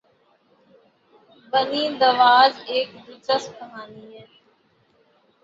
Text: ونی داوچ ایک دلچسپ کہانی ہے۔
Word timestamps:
ونی 1.51 1.83
داوچ 1.99 2.53
ایک 2.71 2.87
دلچسپ 3.05 3.51
کہانی 3.59 4.05
ہے۔ 4.15 4.25